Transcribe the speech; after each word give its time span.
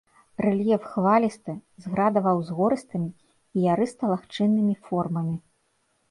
Рэльеф 0.43 0.83
хвалісты 0.91 1.53
з 1.83 1.91
градава-ўзгорыстымі 1.95 3.09
і 3.57 3.67
ярыста-лагчыннымі 3.73 4.73
формамі. 4.89 5.35